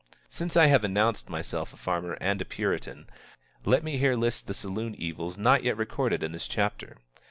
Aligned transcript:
Since 0.29 0.57
I 0.57 0.65
have 0.65 0.83
announced 0.83 1.29
myself 1.29 1.73
a 1.73 1.77
farmer 1.77 2.17
and 2.19 2.41
a 2.41 2.45
puritan, 2.45 3.05
let 3.65 3.83
me 3.83 3.99
here 3.99 4.15
list 4.15 4.47
the 4.47 4.55
saloon 4.55 4.95
evils 4.95 5.37
not 5.37 5.63
yet 5.63 5.77
recorded 5.77 6.23
in 6.23 6.31
this 6.31 6.47
chapter. 6.47 6.97